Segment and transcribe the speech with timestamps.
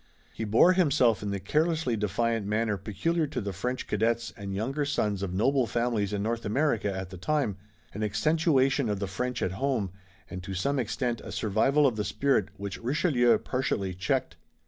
[0.33, 4.83] He bore himself in the carelessly defiant manner peculiar to the French cadets and younger
[4.83, 7.57] sons of noble families in North America at the time,
[7.93, 9.91] an accentuation of the French at home,
[10.27, 14.37] and to some extent a survival of the spirit which Richelieu partially checked.